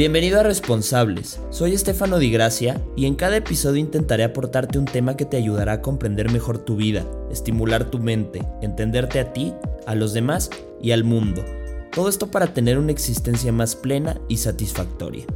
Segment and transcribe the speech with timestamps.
[0.00, 5.14] Bienvenido a Responsables, soy Estefano Di Gracia y en cada episodio intentaré aportarte un tema
[5.14, 9.52] que te ayudará a comprender mejor tu vida, estimular tu mente, entenderte a ti,
[9.86, 10.48] a los demás
[10.80, 11.44] y al mundo.
[11.92, 15.26] Todo esto para tener una existencia más plena y satisfactoria.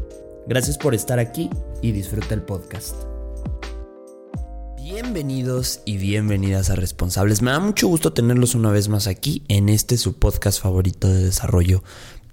[0.47, 1.51] Gracias por estar aquí
[1.83, 2.97] y disfruta el podcast.
[4.79, 7.43] Bienvenidos y bienvenidas a Responsables.
[7.43, 11.23] Me da mucho gusto tenerlos una vez más aquí en este su podcast favorito de
[11.23, 11.83] desarrollo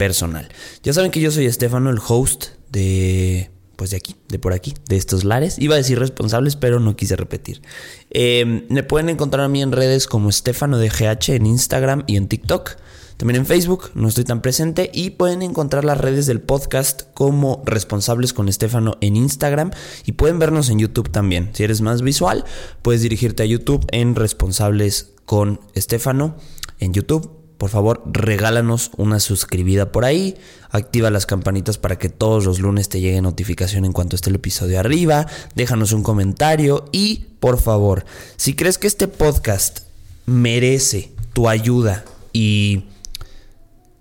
[0.01, 0.49] personal.
[0.81, 4.73] Ya saben que yo soy Estefano, el host de pues de aquí, de por aquí,
[4.89, 5.59] de estos lares.
[5.59, 7.61] Iba a decir responsables, pero no quise repetir.
[8.09, 12.15] Em, me pueden encontrar a mí en redes como Estefano de GH en Instagram y
[12.15, 12.77] en TikTok.
[13.17, 14.89] También en Facebook, no estoy tan presente.
[14.91, 19.69] Y pueden encontrar las redes del podcast como Responsables con Estefano en Instagram.
[20.07, 21.51] Y pueden vernos en YouTube también.
[21.53, 22.43] Si eres más visual,
[22.81, 26.37] puedes dirigirte a YouTube en Responsables con Estefano
[26.79, 30.35] en YouTube por favor regálanos una suscribida por ahí,
[30.71, 34.37] activa las campanitas para que todos los lunes te llegue notificación en cuanto esté el
[34.37, 38.03] episodio arriba, déjanos un comentario y por favor,
[38.35, 39.81] si crees que este podcast
[40.25, 42.03] merece tu ayuda
[42.33, 42.85] y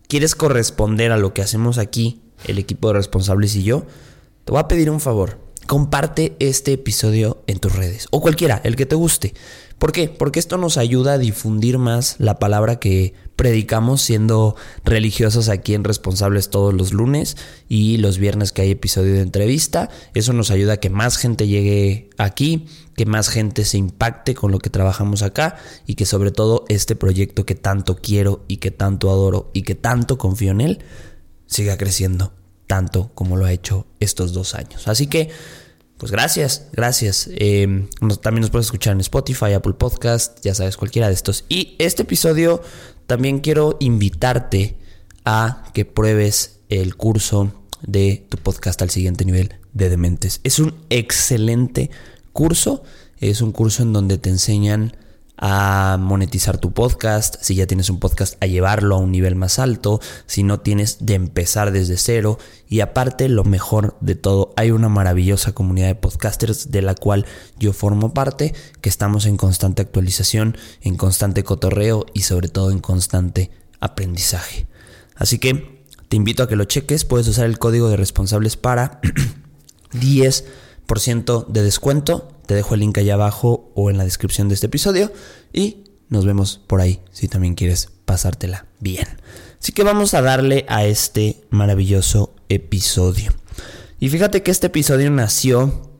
[0.08, 3.84] quieres corresponder a lo que hacemos aquí, el equipo de responsables y yo,
[4.46, 5.38] te voy a pedir un favor.
[5.70, 9.34] Comparte este episodio en tus redes o cualquiera, el que te guste.
[9.78, 10.08] ¿Por qué?
[10.08, 15.84] Porque esto nos ayuda a difundir más la palabra que predicamos siendo religiosos aquí en
[15.84, 17.36] Responsables todos los lunes
[17.68, 19.90] y los viernes que hay episodio de entrevista.
[20.12, 24.50] Eso nos ayuda a que más gente llegue aquí, que más gente se impacte con
[24.50, 25.54] lo que trabajamos acá
[25.86, 29.76] y que sobre todo este proyecto que tanto quiero y que tanto adoro y que
[29.76, 30.78] tanto confío en él
[31.46, 32.32] siga creciendo
[32.70, 34.86] tanto como lo ha hecho estos dos años.
[34.86, 35.28] Así que
[35.98, 37.28] pues gracias, gracias.
[37.32, 37.88] Eh,
[38.22, 41.44] también nos puedes escuchar en Spotify, Apple Podcast, ya sabes, cualquiera de estos.
[41.48, 42.62] Y este episodio
[43.08, 44.78] también quiero invitarte
[45.24, 47.52] a que pruebes el curso
[47.82, 50.40] de tu podcast al siguiente nivel de Dementes.
[50.44, 51.90] Es un excelente
[52.32, 52.84] curso,
[53.18, 54.96] es un curso en donde te enseñan
[55.40, 59.58] a monetizar tu podcast, si ya tienes un podcast, a llevarlo a un nivel más
[59.58, 62.38] alto, si no tienes de empezar desde cero.
[62.68, 67.24] Y aparte, lo mejor de todo, hay una maravillosa comunidad de podcasters de la cual
[67.58, 72.80] yo formo parte, que estamos en constante actualización, en constante cotorreo y sobre todo en
[72.80, 74.66] constante aprendizaje.
[75.16, 75.80] Así que
[76.10, 79.00] te invito a que lo cheques, puedes usar el código de responsables para
[79.92, 84.66] 10% de descuento te dejo el link allá abajo o en la descripción de este
[84.66, 85.12] episodio
[85.52, 89.06] y nos vemos por ahí si también quieres pasártela bien.
[89.60, 93.32] Así que vamos a darle a este maravilloso episodio.
[94.00, 95.92] Y fíjate que este episodio nació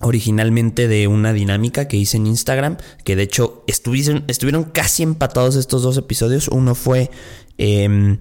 [0.00, 5.56] originalmente de una dinámica que hice en Instagram, que de hecho estuvieron, estuvieron casi empatados
[5.56, 6.48] estos dos episodios.
[6.48, 7.10] Uno fue
[7.56, 8.18] em,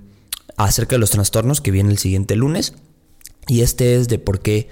[0.56, 2.74] acerca de los trastornos, que viene el siguiente lunes,
[3.50, 4.70] y este es de por qué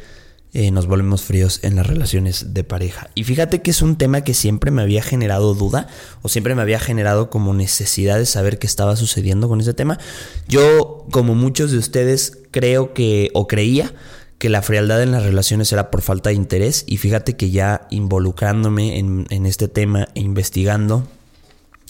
[0.54, 3.10] eh, nos volvemos fríos en las relaciones de pareja.
[3.16, 5.88] Y fíjate que es un tema que siempre me había generado duda
[6.22, 10.00] o siempre me había generado como necesidad de saber qué estaba sucediendo con ese tema.
[10.48, 13.94] Yo, como muchos de ustedes, creo que o creía
[14.38, 17.88] que la frialdad en las relaciones era por falta de interés y fíjate que ya
[17.90, 21.08] involucrándome en, en este tema e investigando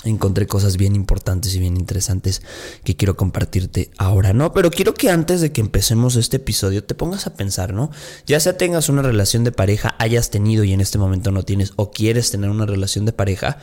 [0.04, 2.42] encontré cosas bien importantes y bien interesantes
[2.84, 4.54] que quiero compartirte ahora, ¿no?
[4.54, 7.92] Pero quiero que antes de que empecemos este episodio te pongas a pensar, ¿no?
[8.26, 11.74] Ya sea tengas una relación de pareja, hayas tenido y en este momento no tienes
[11.76, 13.58] o quieres tener una relación de pareja,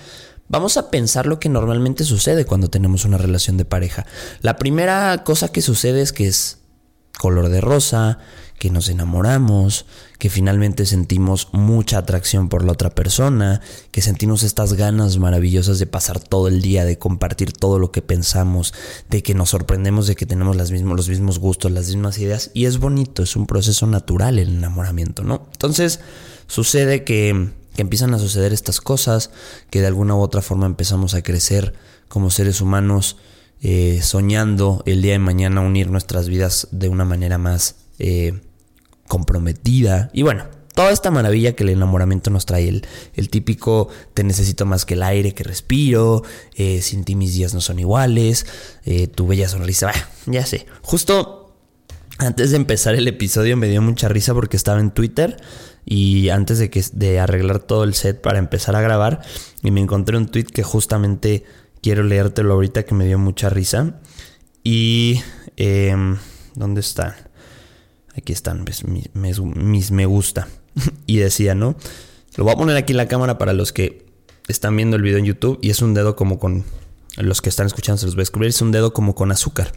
[0.46, 4.04] Vamos a pensar lo que normalmente sucede cuando tenemos una relación de pareja.
[4.42, 6.58] La primera cosa que sucede es que es
[7.18, 8.18] color de rosa,
[8.58, 9.86] que nos enamoramos,
[10.18, 13.60] que finalmente sentimos mucha atracción por la otra persona,
[13.90, 18.02] que sentimos estas ganas maravillosas de pasar todo el día, de compartir todo lo que
[18.02, 18.72] pensamos,
[19.10, 22.78] de que nos sorprendemos de que tenemos los mismos gustos, las mismas ideas, y es
[22.78, 25.46] bonito, es un proceso natural el enamoramiento, ¿no?
[25.52, 26.00] Entonces,
[26.46, 29.30] sucede que, que empiezan a suceder estas cosas,
[29.70, 31.74] que de alguna u otra forma empezamos a crecer
[32.08, 33.16] como seres humanos,
[33.60, 38.40] eh, soñando el día de mañana unir nuestras vidas de una manera más eh,
[39.08, 40.10] comprometida.
[40.12, 40.44] Y bueno,
[40.74, 44.94] toda esta maravilla que el enamoramiento nos trae, el, el típico te necesito más que
[44.94, 46.22] el aire que respiro,
[46.56, 48.46] eh, sin ti mis días no son iguales,
[48.84, 49.92] eh, tu bella sonrisa,
[50.26, 50.66] ya sé.
[50.82, 51.56] Justo
[52.18, 55.36] antes de empezar el episodio me dio mucha risa porque estaba en Twitter
[55.84, 59.20] y antes de, que, de arreglar todo el set para empezar a grabar
[59.62, 61.44] y me encontré un tweet que justamente
[61.82, 64.00] quiero leértelo ahorita que me dio mucha risa.
[64.62, 65.20] Y...
[65.56, 66.16] Em,
[66.54, 67.16] ¿Dónde está?
[68.16, 68.64] Aquí están
[69.14, 70.48] mis, me gusta.
[71.06, 71.76] y decía, ¿no?
[72.36, 74.06] Lo voy a poner aquí en la cámara para los que
[74.48, 75.58] están viendo el video en YouTube.
[75.62, 76.64] Y es un dedo como con...
[77.16, 78.50] Los que están escuchando se los voy a descubrir.
[78.50, 79.72] Es un dedo como con azúcar.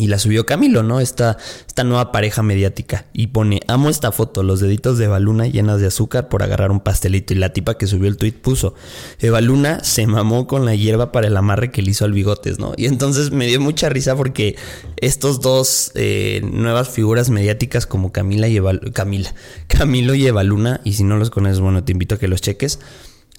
[0.00, 0.98] Y la subió Camilo, ¿no?
[0.98, 1.36] Esta,
[1.66, 3.04] esta nueva pareja mediática.
[3.12, 6.80] Y pone, amo esta foto, los deditos de Evaluna llenas de azúcar por agarrar un
[6.80, 7.34] pastelito.
[7.34, 8.74] Y la tipa que subió el tweet puso,
[9.18, 12.72] Evaluna se mamó con la hierba para el amarre que le hizo al bigotes, ¿no?
[12.78, 14.56] Y entonces me dio mucha risa porque
[14.96, 18.58] estos dos eh, nuevas figuras mediáticas como Camila y
[18.94, 19.34] Camila,
[19.66, 22.78] Camilo y Evaluna, y si no los conoces, bueno, te invito a que los cheques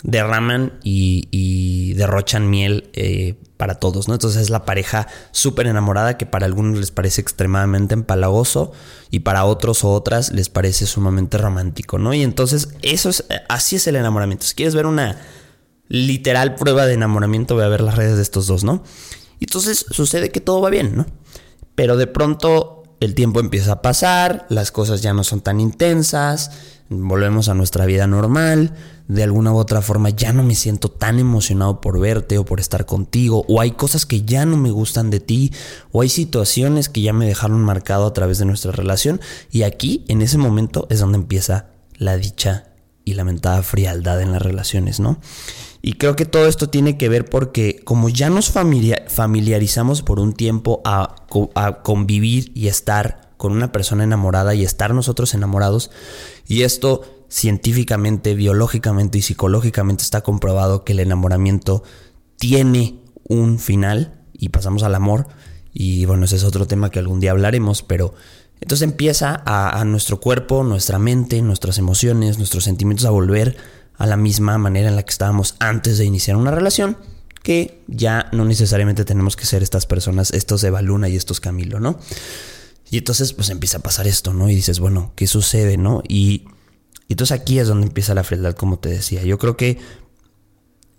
[0.03, 4.15] derraman y, derrochan miel eh, para todos, ¿no?
[4.15, 8.71] Entonces es la pareja súper enamorada que para algunos les parece extremadamente empalagoso
[9.11, 12.11] y para otros o otras les parece sumamente romántico, ¿no?
[12.15, 14.47] Y entonces eso es, así es el enamoramiento.
[14.47, 15.21] Si quieres ver una
[15.89, 18.81] literal prueba de enamoramiento, voy a ver las redes de estos dos, ¿no?
[19.39, 21.05] Y entonces sucede que todo va bien, ¿no?
[21.75, 26.49] Pero de pronto el tiempo empieza a pasar, las cosas ya no son tan intensas,
[26.91, 28.73] volvemos a nuestra vida normal,
[29.07, 32.59] de alguna u otra forma ya no me siento tan emocionado por verte o por
[32.59, 35.51] estar contigo, o hay cosas que ya no me gustan de ti,
[35.91, 39.21] o hay situaciones que ya me dejaron marcado a través de nuestra relación,
[39.51, 41.67] y aquí, en ese momento, es donde empieza
[41.97, 42.67] la dicha
[43.05, 45.17] y lamentada frialdad en las relaciones, ¿no?
[45.81, 50.33] Y creo que todo esto tiene que ver porque como ya nos familiarizamos por un
[50.33, 51.15] tiempo a,
[51.55, 55.89] a convivir y estar con una persona enamorada y estar nosotros enamorados,
[56.47, 61.81] y esto científicamente, biológicamente y psicológicamente está comprobado que el enamoramiento
[62.37, 65.25] tiene un final y pasamos al amor.
[65.73, 68.13] Y bueno, ese es otro tema que algún día hablaremos, pero
[68.59, 73.57] entonces empieza a, nuestro cuerpo, nuestra mente, nuestras emociones, nuestros sentimientos a volver
[73.97, 76.95] a la misma manera en la que estábamos antes de iniciar una relación,
[77.41, 81.79] que ya no necesariamente tenemos que ser estas personas, estos Eva Luna y estos Camilo,
[81.79, 81.97] ¿no?
[82.91, 84.49] Y entonces pues empieza a pasar esto, ¿no?
[84.49, 86.03] Y dices, bueno, ¿qué sucede, no?
[86.07, 86.45] Y
[87.11, 89.21] y entonces aquí es donde empieza la frialdad, como te decía.
[89.23, 89.79] Yo creo que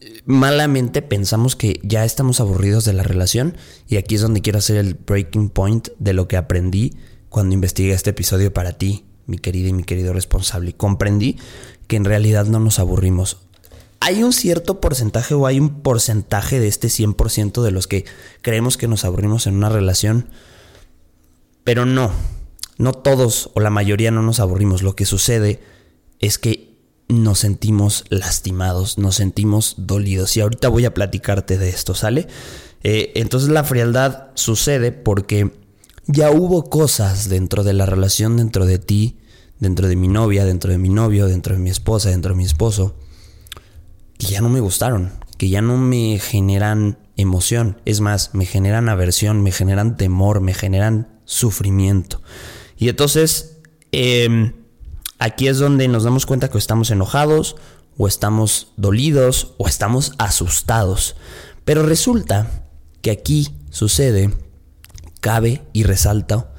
[0.00, 3.56] eh, malamente pensamos que ya estamos aburridos de la relación
[3.88, 6.98] y aquí es donde quiero hacer el breaking point de lo que aprendí
[7.30, 10.74] cuando investigué este episodio para ti, mi querida y mi querido responsable.
[10.74, 11.38] Comprendí
[11.86, 13.38] que en realidad no nos aburrimos.
[14.00, 18.04] Hay un cierto porcentaje o hay un porcentaje de este 100% de los que
[18.42, 20.28] creemos que nos aburrimos en una relación,
[21.64, 22.12] pero no,
[22.78, 24.82] no todos o la mayoría no nos aburrimos.
[24.82, 25.60] Lo que sucede
[26.18, 26.72] es que
[27.08, 30.36] nos sentimos lastimados, nos sentimos dolidos.
[30.36, 32.26] Y ahorita voy a platicarte de esto, ¿sale?
[32.82, 35.52] Eh, entonces la frialdad sucede porque
[36.06, 39.18] ya hubo cosas dentro de la relación, dentro de ti,
[39.60, 42.44] dentro de mi novia, dentro de mi novio, dentro de mi esposa, dentro de mi
[42.44, 42.96] esposo,
[44.18, 47.80] que ya no me gustaron, que ya no me generan emoción.
[47.84, 52.20] Es más, me generan aversión, me generan temor, me generan sufrimiento.
[52.76, 53.58] Y entonces...
[53.92, 54.52] Eh,
[55.22, 57.54] Aquí es donde nos damos cuenta que estamos enojados,
[57.96, 61.14] o estamos dolidos, o estamos asustados.
[61.64, 62.66] Pero resulta
[63.02, 64.34] que aquí sucede,
[65.20, 66.52] cabe y resalta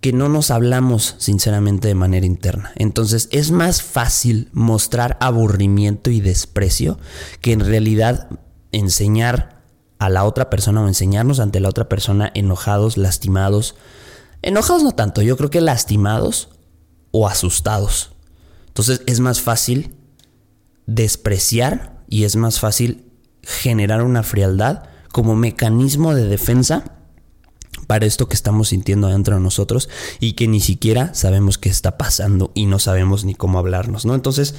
[0.00, 2.70] que no nos hablamos sinceramente de manera interna.
[2.76, 7.00] Entonces es más fácil mostrar aburrimiento y desprecio
[7.40, 8.28] que en realidad
[8.70, 9.55] enseñar
[9.98, 13.74] a la otra persona o enseñarnos ante la otra persona enojados, lastimados.
[14.42, 16.50] Enojados no tanto, yo creo que lastimados
[17.10, 18.12] o asustados.
[18.68, 19.94] Entonces es más fácil
[20.86, 23.10] despreciar y es más fácil
[23.42, 26.96] generar una frialdad como mecanismo de defensa
[27.86, 29.88] para esto que estamos sintiendo dentro de nosotros
[30.20, 34.14] y que ni siquiera sabemos qué está pasando y no sabemos ni cómo hablarnos, ¿no?
[34.14, 34.54] Entonces,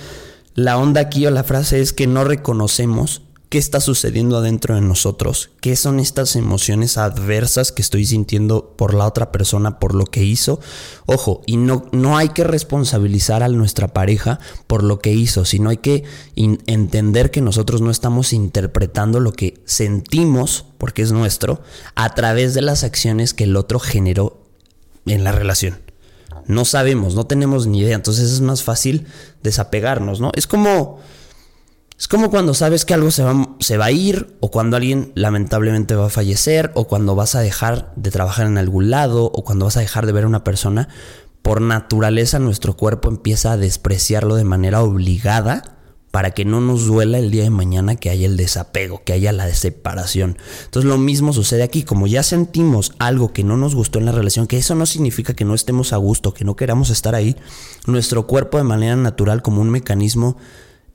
[0.55, 4.81] la onda aquí o la frase es que no reconocemos qué está sucediendo adentro de
[4.81, 10.05] nosotros, qué son estas emociones adversas que estoy sintiendo por la otra persona, por lo
[10.05, 10.59] que hizo.
[11.05, 15.69] Ojo, y no, no hay que responsabilizar a nuestra pareja por lo que hizo, sino
[15.69, 16.03] hay que
[16.35, 21.61] entender que nosotros no estamos interpretando lo que sentimos, porque es nuestro,
[21.95, 24.41] a través de las acciones que el otro generó
[25.05, 25.79] en la relación.
[26.47, 29.07] No sabemos, no tenemos ni idea, entonces es más fácil
[29.41, 30.31] desapegarnos, ¿no?
[30.35, 30.99] Es como
[31.97, 35.11] es como cuando sabes que algo se va, se va, a ir, o cuando alguien
[35.15, 39.43] lamentablemente va a fallecer, o cuando vas a dejar de trabajar en algún lado, o
[39.43, 40.89] cuando vas a dejar de ver a una persona.
[41.41, 45.77] Por naturaleza nuestro cuerpo empieza a despreciarlo de manera obligada
[46.11, 49.31] para que no nos duela el día de mañana que haya el desapego, que haya
[49.31, 50.37] la separación.
[50.65, 54.11] Entonces lo mismo sucede aquí, como ya sentimos algo que no nos gustó en la
[54.11, 57.35] relación, que eso no significa que no estemos a gusto, que no queramos estar ahí,
[57.85, 60.37] nuestro cuerpo de manera natural como un mecanismo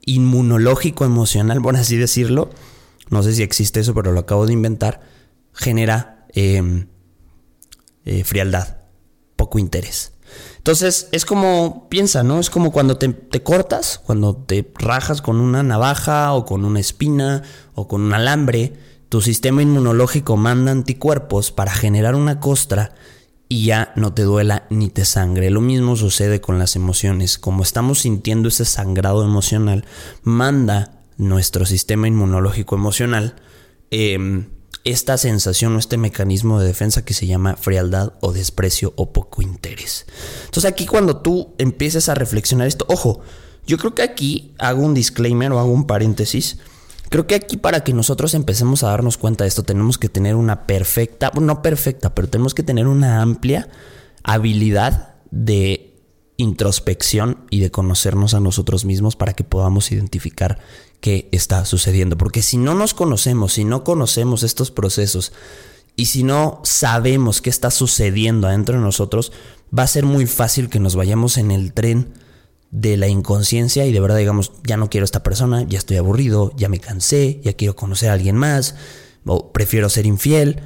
[0.05, 2.49] inmunológico emocional, por así decirlo,
[3.09, 5.01] no sé si existe eso, pero lo acabo de inventar,
[5.53, 6.87] genera em,
[8.05, 8.77] eh, frialdad,
[9.35, 10.13] poco interés.
[10.57, 12.39] Entonces es como, piensa, ¿no?
[12.39, 16.79] Es como cuando te, te, cortas, cuando te rajas con una navaja o con una
[16.79, 17.43] espina
[17.75, 18.73] o con un alambre,
[19.09, 22.95] tu sistema inmunológico manda anticuerpos para generar una costra
[23.53, 25.51] y ya no te duela ni te sangre.
[25.51, 27.37] Lo mismo sucede con las emociones.
[27.37, 29.85] Como estamos sintiendo ese sangrado emocional,
[30.23, 33.35] manda nuestro sistema inmunológico emocional
[33.91, 34.49] em,
[34.85, 39.43] esta sensación o este mecanismo de defensa que se llama frialdad o desprecio o poco
[39.43, 40.07] interés.
[40.45, 43.21] Entonces aquí cuando tú empieces a reflexionar esto, ojo,
[43.67, 46.57] yo creo que aquí hago un disclaimer o hago un paréntesis
[47.09, 50.35] Creo que aquí para que nosotros empecemos a darnos cuenta de esto tenemos que tener
[50.35, 53.69] una perfecta, no perfecta, pero tenemos que tener una amplia
[54.23, 55.93] habilidad de
[56.37, 60.59] introspección y de conocernos a nosotros mismos para que podamos identificar
[60.99, 62.17] qué está sucediendo.
[62.17, 65.33] Porque si no nos conocemos, si no conocemos estos procesos
[65.95, 69.31] y si no sabemos qué está sucediendo adentro de nosotros,
[69.77, 72.13] va a ser muy fácil que nos vayamos en el tren
[72.73, 75.97] de la inconsciencia y de verdad digamos, ya no quiero a esta persona, ya estoy
[75.97, 78.73] aburrido, ya me cansé, ya quiero conocer a alguien más,
[79.25, 80.63] o prefiero ser infiel.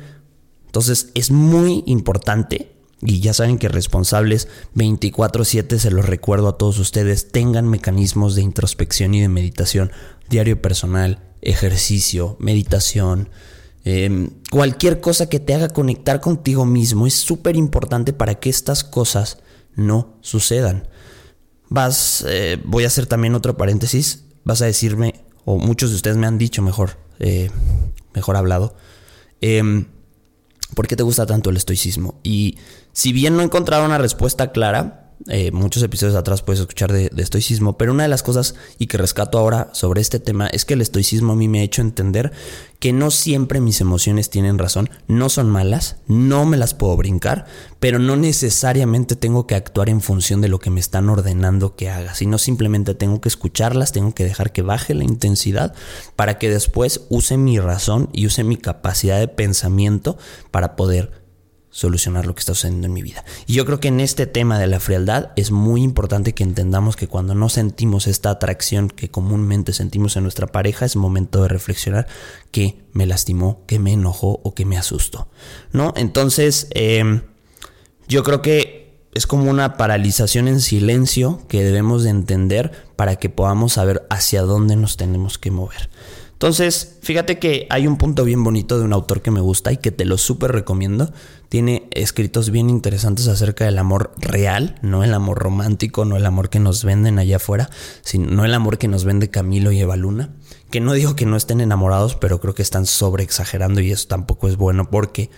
[0.68, 2.72] Entonces es muy importante,
[3.02, 8.42] y ya saben que responsables 24/7 se los recuerdo a todos ustedes, tengan mecanismos de
[8.42, 9.92] introspección y de meditación,
[10.30, 13.30] diario personal, ejercicio, meditación,
[13.84, 18.86] em, cualquier cosa que te haga conectar contigo mismo es súper importante para que estas
[18.86, 19.40] cosas
[19.76, 20.88] no sucedan
[21.70, 26.18] vas, eh, voy a hacer también otro paréntesis, vas a decirme, o muchos de ustedes
[26.18, 27.50] me han dicho mejor, eh,
[28.14, 28.76] mejor hablado,
[29.42, 29.86] eh,
[30.76, 32.20] ¿por qué te gusta tanto el estoicismo?
[32.24, 32.58] Y
[32.94, 37.10] si bien no he encontrado una respuesta clara, eh, muchos episodios atrás puedes escuchar de,
[37.18, 40.76] estoicismo, pero una de las cosas y que rescato ahora sobre este tema es que
[40.76, 42.32] el estoicismo a mí me ha hecho entender
[42.80, 47.46] que no siempre mis emociones tienen razón, no son malas, no me las puedo brincar,
[47.80, 51.90] pero no necesariamente tengo que actuar en función de lo que me están ordenando que
[51.90, 55.74] haga, sino simplemente tengo que escucharlas, tengo que dejar que baje la intensidad
[56.16, 60.18] para que después use mi razón y use mi capacidad de pensamiento
[60.52, 61.27] para poder
[61.78, 63.24] solucionar lo que está sucediendo en mi vida.
[63.46, 66.96] Y yo creo que en este tema de la frialdad es muy importante que entendamos
[66.96, 71.50] que cuando no sentimos esta atracción que comúnmente sentimos en nuestra pareja, es momento de
[71.50, 72.08] reflexionar
[72.50, 75.28] que me lastimó, que me enojó o que me asustó.
[75.72, 75.94] ¿No?
[75.96, 77.22] Entonces, em,
[78.08, 83.30] yo creo que es como una paralización en silencio que debemos de entender para que
[83.30, 85.92] podamos saber hacia dónde nos tenemos que mover.
[86.38, 89.78] Entonces, fíjate que hay un punto bien bonito de un autor que me gusta y
[89.78, 91.12] que te lo súper recomiendo.
[91.50, 96.52] Tiene escritos bien interesantes acerca del amor real, no el amor romántico, no el amor
[96.52, 97.72] que nos venden allá afuera,
[98.04, 100.30] sino no el amor que nos vende Camilo y Eva Luna.
[100.70, 104.08] Que no digo que no estén enamorados, pero creo que están sobre exagerando y eso
[104.08, 105.32] tampoco es bueno porque,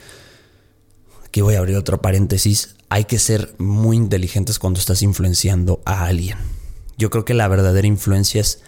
[1.25, 6.07] aquí voy a abrir otro paréntesis, hay que ser muy inteligentes cuando estás influenciando a
[6.07, 6.39] alguien.
[6.97, 8.61] Yo creo que la verdadera influencia es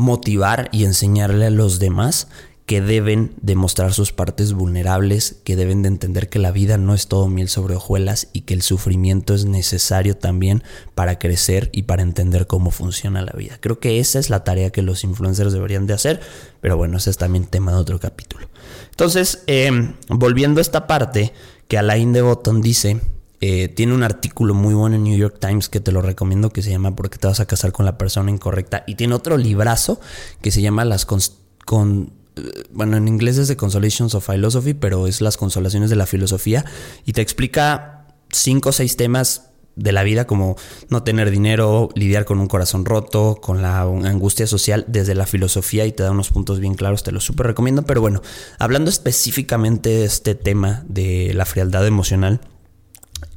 [0.00, 2.28] motivar y enseñarle a los demás
[2.70, 7.08] que deben demostrar sus partes vulnerables, que deben de entender que la vida no es
[7.08, 10.62] todo miel sobre hojuelas y que el sufrimiento es necesario también
[10.94, 13.58] para crecer y para entender cómo funciona la vida.
[13.60, 16.20] Creo que esa es la tarea que los influencers deberían de hacer,
[16.60, 18.46] pero bueno, ese es también tema de otro capítulo.
[18.90, 21.32] Entonces, em, volviendo a esta parte
[21.66, 23.00] que Alain de Botton dice
[23.40, 26.62] eh, tiene un artículo muy bueno en New York Times que te lo recomiendo que
[26.62, 28.84] se llama ¿Por qué te vas a casar con la persona incorrecta?
[28.86, 29.98] Y tiene otro librazo
[30.42, 35.22] que se llama Las con, eh, bueno, en inglés es Consolations of Philosophy, pero es
[35.22, 36.66] Las Consolaciones de la Filosofía
[37.06, 40.56] y te explica cinco o seis temas de la vida como
[40.90, 45.86] no tener dinero, lidiar con un corazón roto, con la angustia social desde la filosofía
[45.86, 47.84] y te da unos puntos bien claros, te lo súper recomiendo.
[47.84, 48.20] Pero bueno,
[48.58, 52.40] hablando específicamente de este tema de la frialdad emocional,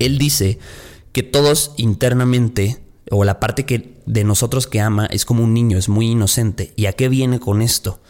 [0.05, 0.59] él dice
[1.11, 2.79] que todos internamente,
[3.11, 6.73] o la parte que de nosotros que ama, es como un niño, es muy inocente.
[6.75, 8.01] ¿Y a qué viene con esto?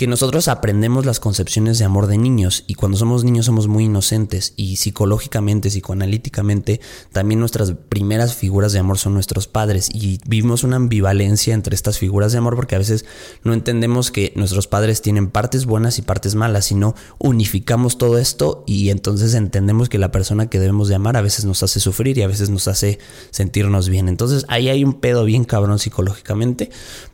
[0.00, 3.84] Que nosotros aprendemos las concepciones de amor de niños y cuando somos niños somos muy
[3.84, 6.80] inocentes y psicológicamente, psicoanalíticamente,
[7.12, 11.98] también nuestras primeras figuras de amor son nuestros padres y vivimos una ambivalencia entre estas
[11.98, 13.04] figuras de amor porque a veces
[13.44, 18.64] no entendemos que nuestros padres tienen partes buenas y partes malas, sino unificamos todo esto
[18.66, 22.16] y entonces entendemos que la persona que debemos de amar a veces nos hace sufrir
[22.16, 23.00] y a veces nos hace
[23.32, 24.08] sentirnos bien.
[24.08, 26.70] Entonces ahí hay un pedo bien cabrón psicológicamente,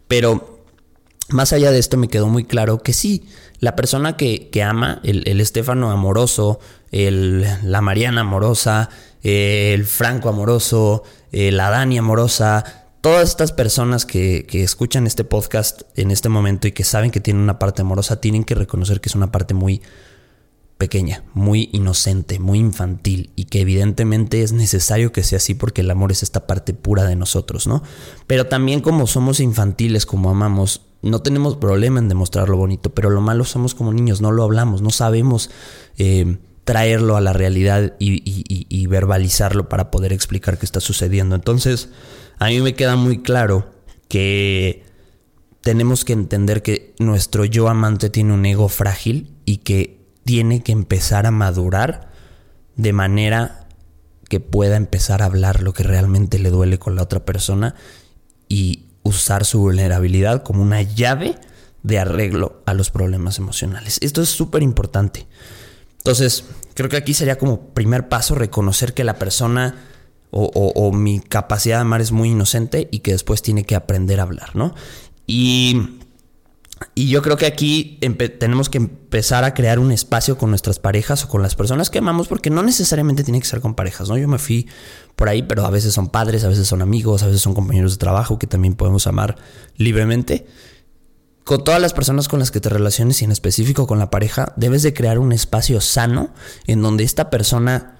[0.06, 0.55] pero
[1.28, 3.28] más allá de esto me quedó muy claro que sí,
[3.58, 8.90] la persona que, ama, el, el Estefano amoroso, el, la Mariana amorosa,
[9.22, 11.02] el Franco amoroso,
[11.32, 16.72] la Dani amorosa, todas estas personas que, que, escuchan este podcast en este momento y
[16.72, 19.80] que saben que tienen una parte amorosa, tienen que reconocer que es una parte muy
[20.78, 25.90] pequeña, muy inocente, muy infantil y que evidentemente es necesario que sea así porque el
[25.90, 27.82] amor es esta parte pura de nosotros, ¿no?
[28.26, 33.10] Pero también como somos infantiles, como amamos, no tenemos problema en demostrar lo bonito, pero
[33.10, 35.50] lo malo somos como niños, no lo hablamos, no sabemos
[35.98, 41.34] eh, traerlo a la realidad y, verbalizarlo para poder explicar qué está sucediendo.
[41.34, 41.90] Entonces,
[42.38, 43.70] a mí me queda muy claro
[44.08, 44.84] que
[45.60, 50.72] tenemos que entender que nuestro yo amante tiene un ego frágil y que tiene que
[50.72, 52.10] empezar a madurar
[52.76, 53.68] de manera
[54.28, 57.74] que pueda empezar a hablar lo que realmente le duele con la otra persona
[58.48, 61.36] y usar su vulnerabilidad como una llave
[61.82, 63.98] de arreglo a los problemas emocionales.
[64.02, 65.26] Esto es súper importante.
[65.98, 66.44] Entonces,
[66.74, 69.76] creo que aquí sería como primer paso reconocer que la persona
[70.30, 74.24] o, mi capacidad de amar es muy inocente y que después tiene que aprender a
[74.24, 74.74] hablar, ¿no?
[75.26, 75.95] Y,
[76.94, 77.98] y yo creo que aquí
[78.38, 81.98] tenemos que empezar a crear un espacio con nuestras parejas o con las personas que
[81.98, 84.18] amamos, porque no necesariamente tiene que ser con parejas, ¿no?
[84.18, 84.68] Yo me fui
[85.14, 87.92] por ahí, pero a veces son padres, a veces son amigos, a veces son compañeros
[87.92, 89.36] de trabajo que también podemos amar
[89.76, 90.46] libremente.
[91.44, 94.52] Con todas las personas con las que te relaciones y en específico con la pareja,
[94.56, 96.34] debes de crear un espacio sano
[96.66, 97.96] en donde esta persona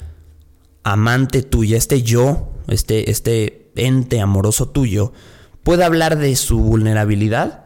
[0.83, 5.13] amante tuya, este yo, este, este ente amoroso tuyo,
[5.63, 7.66] pueda hablar de su vulnerabilidad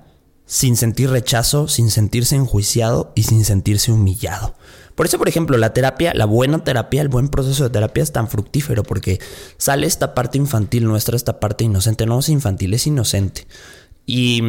[0.50, 4.56] sin sentir rechazo, sin sentirse enjuiciado y sin sentirse humillado.
[4.96, 8.10] Por eso, por ejemplo, la terapia, la buena terapia, el buen proceso de terapia es
[8.10, 9.20] tan fructífero porque
[9.58, 12.04] sale esta parte infantil nuestra, esta parte inocente.
[12.04, 13.46] No es infantil, es inocente.
[14.06, 14.42] Y,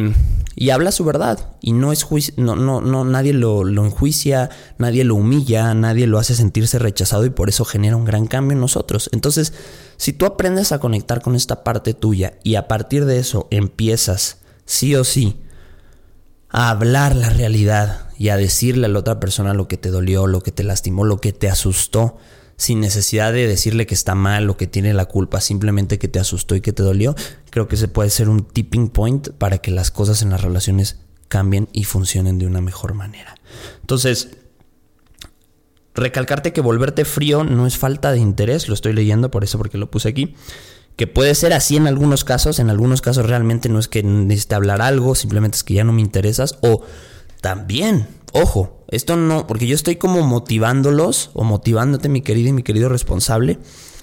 [0.56, 1.38] y habla su verdad.
[1.60, 2.04] Y no es
[2.36, 7.24] no, no, no, nadie lo, lo enjuicia, nadie lo humilla, nadie lo hace sentirse rechazado
[7.26, 9.08] y por eso genera un gran cambio en nosotros.
[9.12, 9.52] Entonces,
[9.98, 14.38] si tú aprendes a conectar con esta parte tuya y a partir de eso empiezas,
[14.66, 15.38] sí o sí,
[16.52, 20.26] a hablar la realidad y a decirle a la otra persona lo que te dolió,
[20.26, 22.18] lo que te lastimó, lo que te asustó,
[22.56, 26.20] sin necesidad de decirle que está mal o que tiene la culpa, simplemente que te
[26.20, 27.16] asustó y que te dolió,
[27.50, 31.00] creo que se puede ser un tipping point para que las cosas en las relaciones
[31.28, 33.34] cambien y funcionen de una mejor manera.
[33.80, 34.36] Entonces,
[35.94, 39.78] recalcarte que volverte frío no es falta de interés, lo estoy leyendo por eso porque
[39.78, 40.36] lo puse aquí
[40.96, 44.54] que puede ser así en algunos casos, en algunos casos realmente no es que necesite
[44.54, 46.82] hablar algo, simplemente es que ya no me interesas, o
[47.40, 52.62] también, ojo, esto no, porque yo estoy como motivándolos o motivándote mi querido y mi
[52.62, 53.58] querido responsable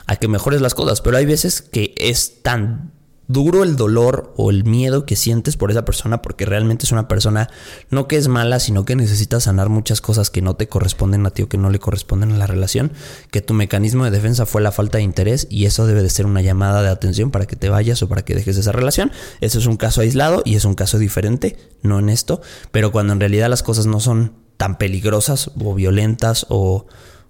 [0.08, 2.92] a que mejores las cosas, pero hay veces que es tan
[3.30, 7.08] duro el dolor o el miedo que sientes por esa persona porque realmente es una
[7.08, 7.48] persona
[7.92, 11.30] no que es mala, sino que necesita sanar muchas cosas que no te corresponden a
[11.30, 12.92] ti o que no le corresponden a la relación,
[13.30, 16.26] que tu mecanismo de defensa fue la falta de interés y eso debe de ser
[16.26, 19.12] una llamada de atención para que te vayas o para que dejes esa relación.
[19.42, 23.14] Eso es un caso aislado y es un caso diferente, no en esto, pero cuando
[23.14, 26.88] en realidad las cosas no son tan peligrosas o violentas o,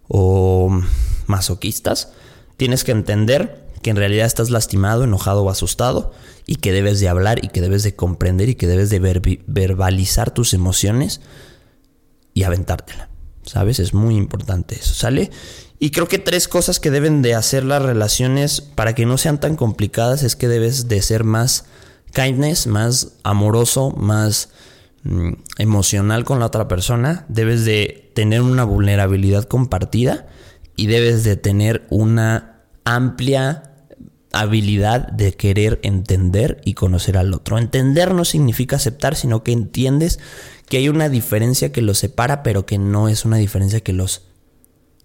[0.08, 0.82] o
[1.28, 2.14] masoquistas,
[2.56, 6.12] tienes que entender que en realidad estás lastimado, enojado o asustado
[6.46, 9.00] y que debes de hablar y que debes de comprender y que debes de
[9.48, 11.22] verbalizar tus emociones
[12.34, 13.10] y aventártela.
[13.44, 13.80] ¿Sabes?
[13.80, 15.32] Es muy importante eso, ¿sale?
[15.80, 19.40] Y creo que tres cosas que deben de hacer las relaciones para que no sean
[19.40, 21.66] tan complicadas es que debes de ser más
[22.14, 24.50] kindness, más amoroso, más
[25.04, 30.28] mm, emocional con la otra persona, debes de tener una vulnerabilidad compartida
[30.76, 33.69] y debes de tener una amplia
[34.32, 37.58] habilidad de querer entender y conocer al otro.
[37.58, 40.20] Entender no significa aceptar, sino que entiendes
[40.68, 44.24] que hay una diferencia que los separa, pero que no es una diferencia que los,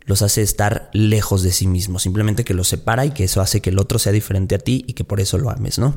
[0.05, 2.03] los hace estar lejos de sí mismos.
[2.03, 4.85] Simplemente que los separa y que eso hace que el otro sea diferente a ti
[4.87, 5.95] y que por eso lo ames, ¿no?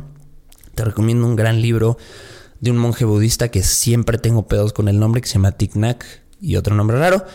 [0.73, 1.97] Te recomiendo un gran libro
[2.61, 5.73] de un monje budista que siempre tengo pedos con el nombre, que se llama Thich
[6.39, 7.25] y otro nombre raro,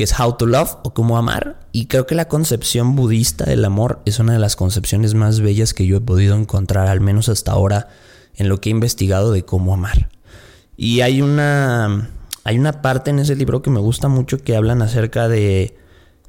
[0.00, 1.60] que es How to Love o Cómo Amar.
[1.72, 5.74] Y creo que la concepción budista del amor es una de las concepciones más bellas
[5.74, 7.90] que yo he podido encontrar, al menos hasta ahora,
[8.34, 10.08] en lo que he investigado de cómo amar.
[10.74, 12.08] Y hay una,
[12.44, 15.76] hay una parte en ese libro que me gusta mucho que hablan acerca de,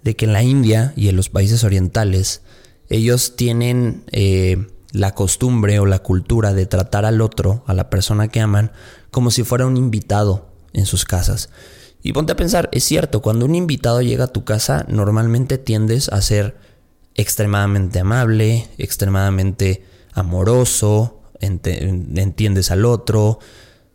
[0.04, 2.42] de que en la India y en los países orientales
[2.90, 8.28] ellos tienen eh, la costumbre o la cultura de tratar al otro, a la persona
[8.28, 8.74] que aman,
[9.12, 11.48] como si fuera un invitado en sus casas.
[12.04, 16.10] Y ponte a pensar, es cierto, cuando un invitado llega a tu casa, normalmente tiendes
[16.10, 16.56] a ser
[17.16, 19.84] extremadamente amable, extremadamente
[20.14, 23.40] amoroso, entiendes al otro,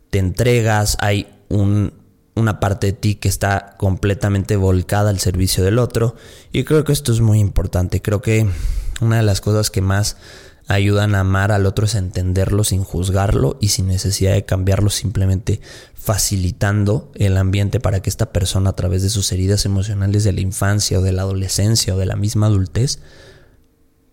[0.09, 6.15] te entregas, hay una parte de ti que está completamente volcada al servicio del otro.
[6.51, 8.01] Y creo que esto es muy importante.
[8.01, 8.47] Creo que
[9.01, 10.17] una de las cosas que más
[10.67, 15.61] ayudan a amar al otro es entenderlo sin juzgarlo y sin necesidad de cambiarlo, simplemente
[15.95, 20.41] facilitando el ambiente para que esta persona a través de sus heridas emocionales de la
[20.41, 22.99] infancia o de la adolescencia o de la misma adultez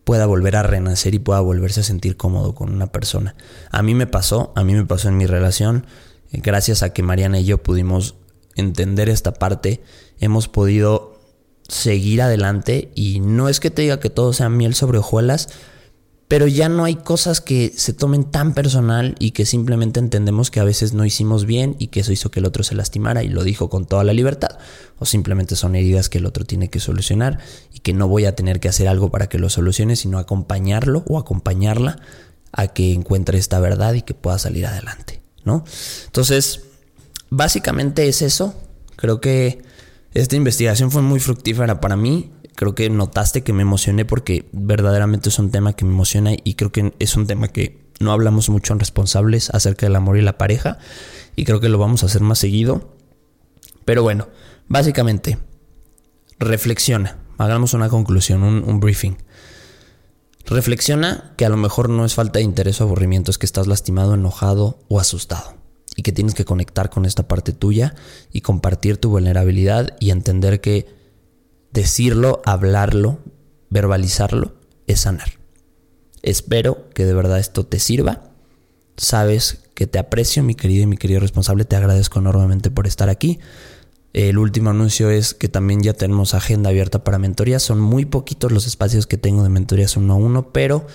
[0.04, 3.34] pueda volver a renacer y pueda volverse a sentir cómodo con una persona.
[3.70, 5.86] A mí me pasó, a mí me pasó en mi relación.
[6.30, 8.16] gracias a que Mariana y yo pudimos
[8.54, 9.82] entender esta parte,
[10.20, 11.20] hemos podido
[11.68, 15.48] seguir adelante y no es que te diga que todo sea miel sobre hojuelas,
[16.28, 20.60] pero ya no hay cosas que se tomen tan personal y que simplemente entendemos que
[20.60, 23.28] a veces no hicimos bien y que eso hizo que el otro se lastimara y
[23.28, 24.58] lo dijo con toda la libertad.
[24.98, 27.38] O simplemente son heridas que el otro tiene que solucionar
[27.72, 31.04] y que no voy a tener que hacer algo para que lo solucione, sino acompañarlo
[31.06, 31.98] o acompañarla
[32.52, 35.64] a que encuentre esta verdad y que pueda salir adelante, ¿no?
[36.06, 36.62] Entonces,
[37.28, 38.54] básicamente es eso.
[38.96, 39.62] Creo que
[40.14, 45.28] esta investigación fue muy fructífera para mí creo que notaste que me emocioné porque verdaderamente
[45.28, 48.48] es un tema que me emociona y creo que es un tema que no hablamos
[48.48, 50.78] mucho en responsables acerca del amor y la pareja
[51.36, 52.94] y creo que lo vamos a hacer más seguido.
[53.84, 54.28] Pero bueno,
[54.68, 55.38] básicamente,
[56.38, 59.16] reflexiona, hagamos una conclusión, un, briefing.
[60.46, 63.66] Reflexiona que a lo mejor no es falta de interés o aburrimiento, es que estás
[63.66, 65.54] lastimado, enojado o asustado
[65.96, 67.94] y que tienes que conectar con esta parte tuya
[68.32, 71.03] y compartir tu vulnerabilidad y entender que
[71.74, 73.18] decirlo, hablarlo,
[73.68, 74.54] verbalizarlo,
[74.86, 75.32] es sanar.
[76.22, 78.30] Espero que de verdad esto te sirva.
[78.96, 81.64] Sabes que te aprecio, mi querido y mi querido responsable.
[81.64, 83.40] Te agradezco enormemente por estar aquí.
[84.12, 87.64] El último anuncio es que también ya tenemos agenda abierta para mentorías.
[87.64, 90.86] Son muy poquitos los espacios que tengo de mentorías uno a uno, pero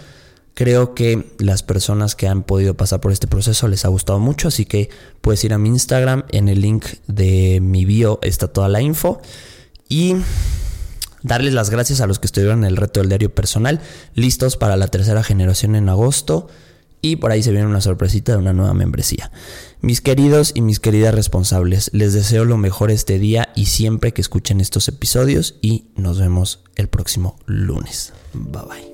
[0.54, 4.48] creo que las personas que han podido pasar por este proceso les ha gustado mucho.
[4.48, 4.90] Así que
[5.20, 6.24] puedes ir a mi Instagram.
[6.30, 9.22] En el link de mi bio está toda la info.
[9.90, 10.16] Y
[11.24, 13.82] darles las gracias a los que estuvieron en el reto del diario personal,
[14.16, 16.48] listos para la tercera generación en agosto.
[17.02, 19.32] Y por ahí se viene una sorpresita de una nueva membresía.
[19.80, 24.20] Mis queridos y mis queridas responsables, les deseo lo mejor este día y siempre que
[24.20, 28.12] escuchen estos episodios y nos vemos el próximo lunes.
[28.34, 28.89] Bye bye.